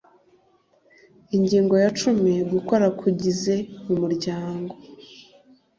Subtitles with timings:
[1.35, 3.55] Ingingo ya cumi Gukora k ugize
[3.91, 4.73] umuryango